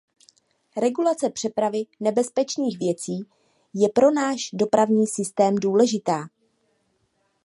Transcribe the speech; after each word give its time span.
Regulace 0.77 1.29
přepravy 1.29 1.83
nebezpečných 1.99 2.79
věcí 2.79 3.19
je 3.73 3.89
pro 3.89 4.11
náš 4.11 4.49
dopravní 4.53 5.07
systém 5.07 5.55
důležitá. 5.55 6.29